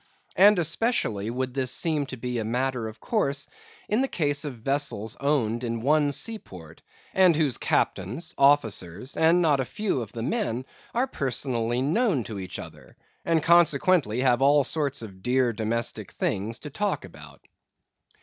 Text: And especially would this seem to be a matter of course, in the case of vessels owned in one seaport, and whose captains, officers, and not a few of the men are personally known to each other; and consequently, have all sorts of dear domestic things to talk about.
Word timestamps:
And 0.35 0.57
especially 0.57 1.29
would 1.29 1.53
this 1.53 1.71
seem 1.71 2.07
to 2.07 2.17
be 2.17 2.39
a 2.39 2.43
matter 2.43 2.87
of 2.87 2.99
course, 2.99 3.45
in 3.87 4.01
the 4.01 4.07
case 4.07 4.43
of 4.45 4.55
vessels 4.57 5.15
owned 5.19 5.63
in 5.63 5.79
one 5.81 6.11
seaport, 6.11 6.81
and 7.13 7.35
whose 7.35 7.59
captains, 7.59 8.33
officers, 8.35 9.15
and 9.15 9.43
not 9.43 9.59
a 9.59 9.63
few 9.63 10.01
of 10.01 10.11
the 10.11 10.23
men 10.23 10.65
are 10.95 11.05
personally 11.05 11.83
known 11.83 12.23
to 12.23 12.39
each 12.39 12.57
other; 12.57 12.97
and 13.25 13.43
consequently, 13.43 14.21
have 14.21 14.41
all 14.41 14.63
sorts 14.63 15.03
of 15.03 15.21
dear 15.21 15.53
domestic 15.53 16.11
things 16.11 16.57
to 16.61 16.71
talk 16.71 17.05
about. 17.05 17.41